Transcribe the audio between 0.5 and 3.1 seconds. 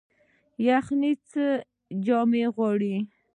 یخني څه جامې غواړي؟